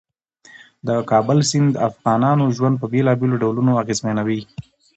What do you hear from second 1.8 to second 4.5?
افغانانو ژوند په بېلابېلو ډولونو اغېزمنوي.